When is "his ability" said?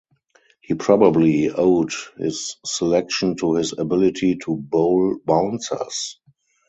3.53-4.37